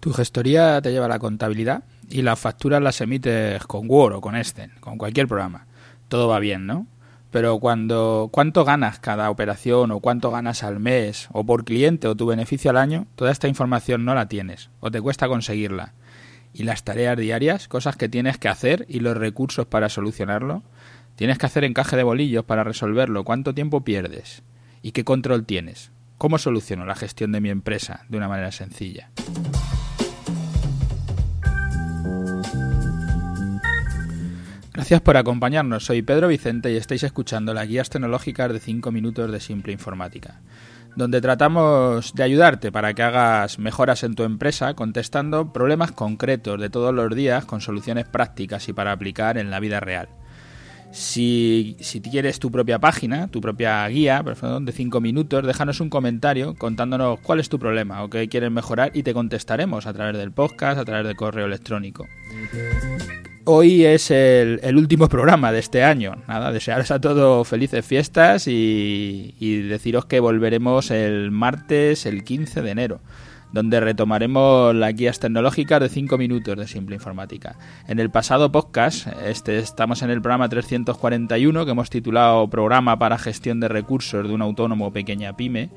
[0.00, 4.34] Tu gestoría te lleva la contabilidad y las facturas las emites con Word o con
[4.34, 5.66] Excel, con cualquier programa.
[6.08, 6.86] Todo va bien, ¿no?
[7.30, 12.16] Pero cuando cuánto ganas cada operación o cuánto ganas al mes o por cliente o
[12.16, 15.92] tu beneficio al año, toda esta información no la tienes o te cuesta conseguirla.
[16.54, 20.62] Y las tareas diarias, cosas que tienes que hacer y los recursos para solucionarlo,
[21.14, 24.42] tienes que hacer encaje de bolillos para resolverlo, cuánto tiempo pierdes
[24.80, 25.92] y qué control tienes.
[26.16, 29.10] ¿Cómo soluciono la gestión de mi empresa de una manera sencilla?
[34.80, 35.84] Gracias por acompañarnos.
[35.84, 40.40] Soy Pedro Vicente y estáis escuchando las guías tecnológicas de 5 minutos de Simple Informática,
[40.96, 46.70] donde tratamos de ayudarte para que hagas mejoras en tu empresa contestando problemas concretos de
[46.70, 50.08] todos los días con soluciones prácticas y para aplicar en la vida real.
[50.92, 56.54] Si, si quieres tu propia página, tu propia guía, de 5 minutos, déjanos un comentario
[56.54, 60.32] contándonos cuál es tu problema o qué quieres mejorar y te contestaremos a través del
[60.32, 62.06] podcast, a través del correo electrónico.
[63.52, 66.14] Hoy es el, último programa de este año.
[66.28, 72.70] Nada, desearos a todos felices fiestas y, deciros que volveremos el martes, el 15 de
[72.70, 73.00] enero
[73.52, 77.56] donde retomaremos las guías tecnológicas de 5 minutos de simple informática.
[77.88, 83.18] En el pasado podcast, este, estamos en el programa 341 que hemos titulado Programa para
[83.18, 85.70] gestión de recursos de un autónomo pequeña pyme.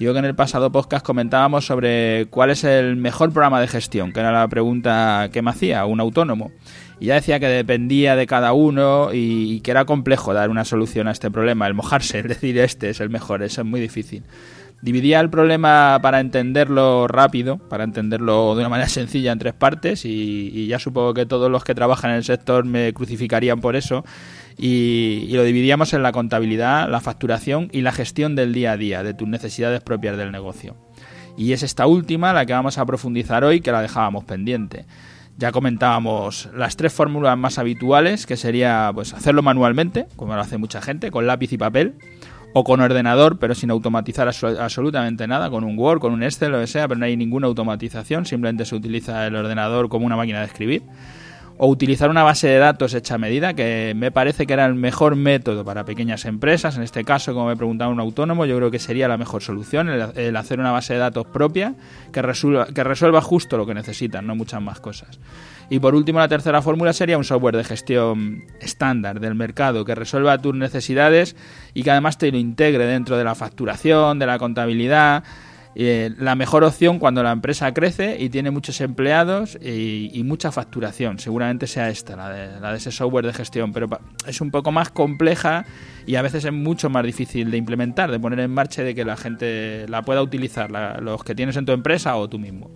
[0.00, 4.14] Digo que en el pasado podcast comentábamos sobre cuál es el mejor programa de gestión,
[4.14, 6.52] que era la pregunta que me hacía un autónomo.
[6.98, 11.06] Y ya decía que dependía de cada uno y, que era complejo dar una solución
[11.06, 14.22] a este problema, el mojarse, el decir este es el mejor, eso es muy difícil.
[14.82, 20.04] Dividía el problema para entenderlo rápido, para entenderlo de una manera sencilla en tres partes
[20.04, 24.04] y, ya supongo que todos los que trabajan en el sector me crucificarían por eso.
[24.56, 28.76] Y, y, lo dividíamos en la contabilidad, la facturación y la gestión del día a
[28.76, 30.76] día, de tus necesidades propias del negocio.
[31.36, 34.86] Y es esta última la que vamos a profundizar hoy, que la dejábamos pendiente.
[35.36, 40.58] Ya comentábamos las tres fórmulas más habituales, que sería pues hacerlo manualmente, como lo hace
[40.58, 41.94] mucha gente, con lápiz y papel,
[42.52, 46.60] o con ordenador, pero sin automatizar absolutamente nada, con un Word, con un Excel, lo
[46.60, 50.40] que sea, pero no hay ninguna automatización, simplemente se utiliza el ordenador como una máquina
[50.40, 50.82] de escribir
[51.62, 54.74] o utilizar una base de datos hecha a medida, que me parece que era el
[54.74, 56.78] mejor método para pequeñas empresas.
[56.78, 59.90] En este caso, como me preguntaba un autónomo, yo creo que sería la mejor solución,
[59.90, 61.74] el, hacer una base de datos propia
[62.12, 65.20] que resuelva, que resuelva justo lo que necesitan, no muchas más cosas.
[65.68, 69.94] Y por último, la tercera fórmula sería un software de gestión estándar del mercado que
[69.94, 71.36] resuelva tus necesidades
[71.74, 75.24] y que además te lo integre dentro de la facturación, de la contabilidad
[75.76, 81.18] eh, la mejor opción cuando la empresa crece y tiene muchos empleados y, mucha facturación.
[81.18, 83.88] Seguramente sea esta, la de, la de, ese software de gestión, pero
[84.26, 85.64] es un poco más compleja
[86.06, 89.04] y a veces es mucho más difícil de implementar, de poner en marcha de que
[89.04, 90.70] la gente la pueda utilizar,
[91.00, 92.70] los que tienes en tu empresa o tú mismo.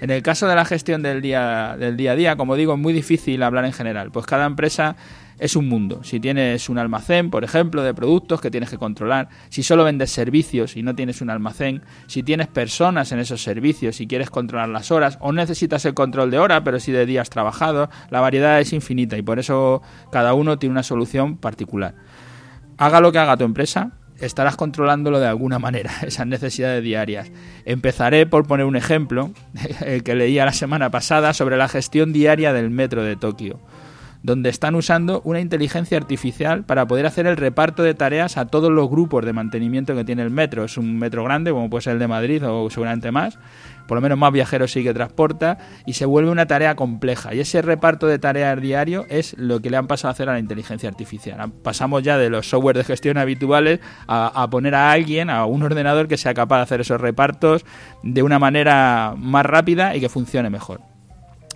[0.00, 2.78] En el caso de la gestión del día, del día a día, como digo, es
[2.80, 4.96] muy difícil hablar en general, pues cada empresa
[5.42, 6.04] es un mundo.
[6.04, 10.12] Si tienes un almacén, por ejemplo, de productos que tienes que controlar, si solo vendes
[10.12, 14.68] servicios y no tienes un almacén, si tienes personas en esos servicios y quieres controlar
[14.68, 18.60] las horas, o necesitas el control de hora, pero sí de días trabajados, la variedad
[18.60, 19.82] es infinita y por eso
[20.12, 21.96] cada uno tiene una solución particular.
[22.78, 27.32] Haga lo que haga tu empresa, estarás controlándolo de alguna manera, esas necesidades diarias.
[27.64, 29.32] Empezaré por poner un ejemplo,
[29.84, 33.58] el que leía la semana pasada, sobre la gestión diaria del metro de Tokio
[34.22, 38.70] donde están usando una inteligencia artificial para poder hacer el reparto de tareas a todos
[38.70, 40.64] los grupos de mantenimiento que tiene el metro.
[40.64, 43.38] Es un metro grande, como puede ser el de Madrid o seguramente más,
[43.88, 47.34] por lo menos más viajeros sí que transporta, y se vuelve una tarea compleja.
[47.34, 50.32] Y ese reparto de tareas diario es lo que le han pasado a hacer a
[50.32, 51.52] la inteligencia artificial.
[51.62, 55.64] Pasamos ya de los software de gestión habituales a, a poner a alguien, a un
[55.64, 57.64] ordenador que sea capaz de hacer esos repartos
[58.04, 60.80] de una manera más rápida y que funcione mejor.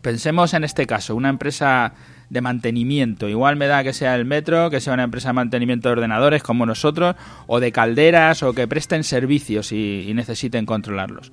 [0.00, 1.94] Pensemos en este caso, una empresa
[2.32, 3.28] de mantenimiento.
[3.28, 6.42] Igual me da que sea el metro, que sea una empresa de mantenimiento de ordenadores
[6.42, 7.14] como nosotros,
[7.46, 11.30] o de calderas, o que presten servicios y, necesiten controlarlos.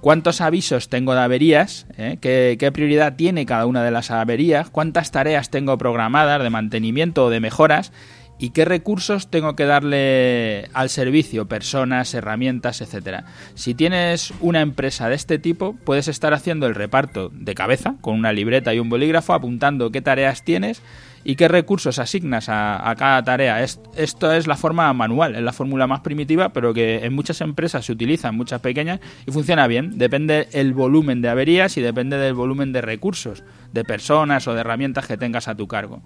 [0.00, 1.86] ¿Cuántos avisos tengo de averías?
[1.98, 2.18] ¿Eh?
[2.20, 4.70] ¿Qué, ¿Qué, prioridad tiene cada una de las averías?
[4.70, 7.92] ¿Cuántas tareas tengo programadas de mantenimiento o de mejoras?
[8.40, 13.26] Y qué recursos tengo que darle al servicio, personas, herramientas, etcétera.
[13.54, 18.14] Si tienes una empresa de este tipo, puedes estar haciendo el reparto de cabeza con
[18.14, 20.80] una libreta y un bolígrafo apuntando qué tareas tienes
[21.22, 23.62] y qué recursos asignas a, cada tarea.
[23.62, 27.84] esto es la forma manual, es la fórmula más primitiva, pero que en muchas empresas
[27.84, 29.98] se utiliza, en muchas pequeñas, y funciona bien.
[29.98, 33.44] Depende el volumen de averías y depende del volumen de recursos,
[33.74, 36.00] de personas o de herramientas que tengas a tu cargo.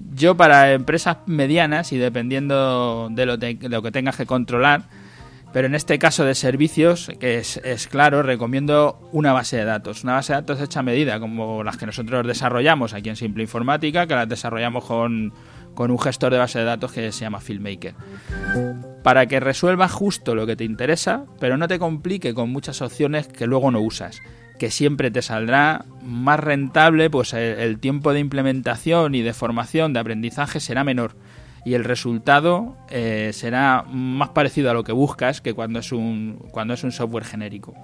[0.00, 4.82] Yo para empresas medianas y dependiendo de lo, que tengas que controlar,
[5.52, 10.04] Pero en este caso de servicios, que es, claro, recomiendo una base de datos.
[10.04, 13.44] Una base de datos hecha a medida, como las que nosotros desarrollamos aquí en Simple
[13.44, 15.32] Informática, que las desarrollamos con,
[15.74, 17.94] con un gestor de base de datos que se llama FilmMaker.
[19.02, 23.26] Para que resuelva justo lo que te interesa, pero no te complique con muchas opciones
[23.26, 24.20] que luego no usas
[24.58, 30.00] que siempre te saldrá más rentable, pues el, tiempo de implementación y de formación, de
[30.00, 31.14] aprendizaje será menor
[31.64, 36.38] y el resultado eh, será más parecido a lo que buscas que cuando es un,
[36.50, 37.74] cuando es un software genérico.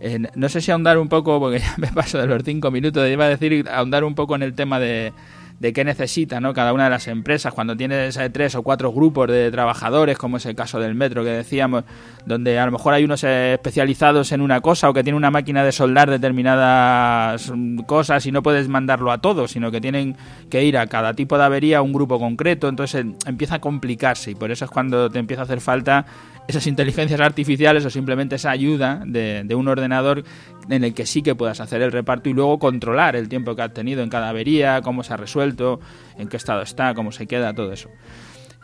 [0.00, 3.08] Eh, no sé si ahondar un poco, porque ya me paso de los cinco minutos,
[3.08, 5.12] iba a decir ahondar un poco en el tema de,
[5.62, 6.52] de qué necesita ¿no?
[6.54, 7.54] cada una de las empresas.
[7.54, 11.30] Cuando tienes tres o cuatro grupos de trabajadores, como es el caso del metro que
[11.30, 11.84] decíamos,
[12.26, 15.62] donde a lo mejor hay unos especializados en una cosa o que tienen una máquina
[15.62, 17.52] de soldar determinadas
[17.86, 20.16] cosas y no puedes mandarlo a todos, sino que tienen
[20.50, 24.32] que ir a cada tipo de avería a un grupo concreto, entonces empieza a complicarse
[24.32, 26.06] y por eso es cuando te empieza a hacer falta
[26.48, 30.24] esas inteligencias artificiales o simplemente esa ayuda de, un ordenador
[30.68, 33.62] en el que sí que puedas hacer el reparto y luego controlar el tiempo que
[33.62, 35.80] has tenido en cada avería, cómo se ha resuelto,
[36.18, 37.90] en qué estado está, cómo se queda, todo eso.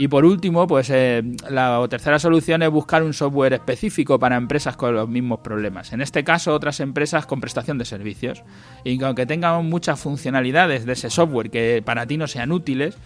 [0.00, 4.76] Y por último, pues eh, la tercera solución es buscar un software específico para empresas
[4.76, 5.92] con los mismos problemas.
[5.92, 8.44] En este caso, otras empresas con prestación de servicios.
[8.84, 12.96] Y aunque tengan muchas funcionalidades de ese software que para ti no sean útiles,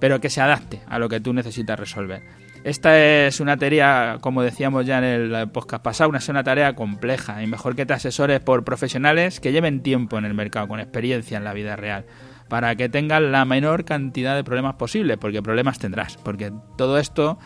[0.00, 2.22] pero que se adapte a lo que tú necesitas resolver.
[2.64, 6.74] Esta es una tarea, como decíamos ya en el podcast pasado, una, es una tarea
[6.74, 10.80] compleja y mejor que te asesores por profesionales que lleven tiempo en el mercado, con
[10.80, 12.04] experiencia en la vida real,
[12.48, 17.38] para que tengan la menor cantidad de problemas posible, porque problemas tendrás, porque todo esto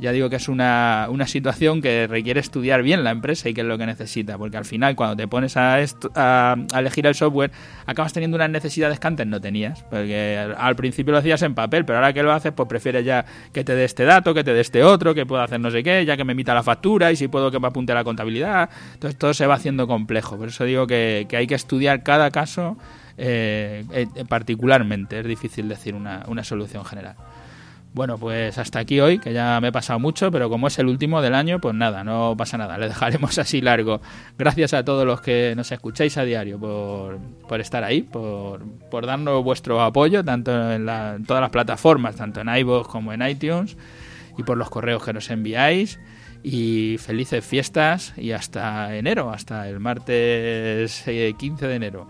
[0.00, 3.62] ya digo que es una, una, situación que requiere estudiar bien la empresa y qué
[3.62, 5.78] es lo que necesita, porque al final cuando te pones a,
[6.14, 7.50] a, elegir el software
[7.86, 11.84] acabas teniendo unas necesidades que antes no tenías, porque al principio lo hacías en papel,
[11.84, 14.52] pero ahora que lo haces pues prefieres ya que te dé este dato, que te
[14.52, 17.10] dé este otro, que pueda hacer no sé qué, ya que me emita la factura
[17.10, 20.48] y si puedo que me apunte la contabilidad, entonces todo se va haciendo complejo, por
[20.48, 22.76] eso digo que, hay que estudiar cada caso
[23.16, 27.16] eh, eh particularmente, es difícil decir una, una solución general.
[27.94, 30.86] Bueno, pues hasta aquí hoy, que ya me he pasado mucho, pero como es el
[30.86, 34.00] último del año, pues nada, no pasa nada, le dejaremos así largo.
[34.38, 37.18] Gracias a todos los que nos escucháis a diario por,
[37.48, 40.86] por estar ahí, por, por, darnos vuestro apoyo, tanto en,
[41.26, 43.76] todas las plataformas, tanto en iVoox como en iTunes,
[44.36, 45.98] y por los correos que nos enviáis.
[46.40, 52.06] Y felices fiestas y hasta enero, hasta el martes 15 eh, de enero.